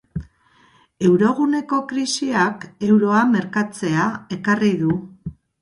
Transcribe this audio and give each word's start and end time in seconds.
Euroguneko 1.09 1.79
krisiak 1.93 2.67
euroa 2.89 3.21
merkatzea 3.37 4.11
ekarri 4.39 4.77
du. 4.85 4.99